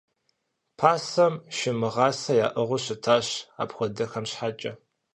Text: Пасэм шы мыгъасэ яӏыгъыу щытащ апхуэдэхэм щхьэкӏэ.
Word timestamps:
Пасэм 0.77 1.33
шы 1.55 1.71
мыгъасэ 1.79 2.33
яӏыгъыу 2.45 2.81
щытащ 2.83 3.27
апхуэдэхэм 3.61 4.25
щхьэкӏэ. 4.29 4.71